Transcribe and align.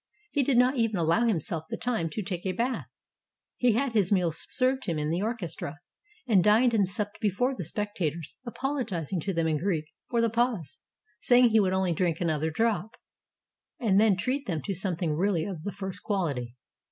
He 0.31 0.41
did 0.41 0.57
not 0.57 0.77
even 0.77 0.97
allow 0.97 1.27
himself 1.27 1.65
the 1.69 1.77
time 1.77 2.09
to 2.09 2.23
take 2.23 2.43
a 2.43 2.53
bath. 2.53 2.87
He 3.55 3.73
had 3.73 3.91
his 3.93 4.11
meals 4.11 4.47
served 4.49 4.85
him 4.85 4.97
in 4.97 5.11
the 5.11 5.21
orchestra, 5.21 5.77
and 6.27 6.43
dined 6.43 6.73
and 6.73 6.87
supped 6.87 7.19
before 7.21 7.53
the 7.53 7.63
spectators, 7.63 8.35
apologizing 8.43 9.19
to 9.19 9.31
them 9.35 9.45
in 9.47 9.57
Greek 9.59 9.85
for 10.09 10.19
the 10.19 10.31
pause, 10.31 10.79
saying 11.21 11.51
he 11.51 11.59
would 11.59 11.73
only 11.73 11.93
drink 11.93 12.19
another 12.19 12.49
drop, 12.49 12.95
and 13.79 14.01
then 14.01 14.17
treat 14.17 14.47
them 14.47 14.63
to 14.63 14.73
something 14.73 15.13
really 15.13 15.45
of 15.45 15.61
the 15.61 15.71
first 15.71 16.01
quality. 16.01 16.55